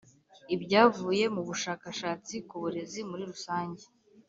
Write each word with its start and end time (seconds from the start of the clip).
ibyavuye 0.55 1.25
mu 1.35 1.41
bushakashatsi 1.47 2.35
ku 2.47 2.55
burezi 2.61 2.99
muri 3.09 3.23
rusange 3.31 3.83